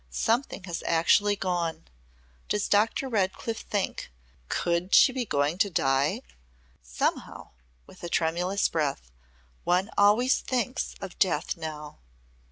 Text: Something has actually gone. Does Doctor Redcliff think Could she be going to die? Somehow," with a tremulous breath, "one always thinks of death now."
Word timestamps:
Something 0.09 0.63
has 0.63 0.81
actually 0.87 1.35
gone. 1.35 1.85
Does 2.49 2.67
Doctor 2.67 3.07
Redcliff 3.07 3.59
think 3.59 4.11
Could 4.49 4.95
she 4.95 5.11
be 5.13 5.25
going 5.25 5.59
to 5.59 5.69
die? 5.69 6.23
Somehow," 6.81 7.51
with 7.85 8.03
a 8.03 8.09
tremulous 8.09 8.67
breath, 8.67 9.11
"one 9.63 9.91
always 9.99 10.39
thinks 10.39 10.95
of 11.01 11.19
death 11.19 11.55
now." 11.55 11.99